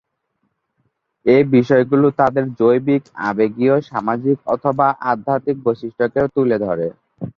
এই 1.25 1.43
বিষয়গুলো 1.55 2.07
তাদের 2.19 2.45
জৈবিক, 2.59 3.03
আবেগীয়, 3.29 3.75
সামাজিক 3.89 4.37
অথবা 4.47 4.87
আধ্যাত্মিক 5.11 5.57
বৈশিষ্ট্যকে 5.65 6.21
তুলে 6.35 6.57
ধরে। 6.65 6.87